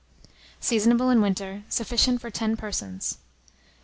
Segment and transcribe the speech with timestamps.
[0.59, 1.61] Seasonable in winter.
[1.69, 3.19] Sufficient for 10 persons.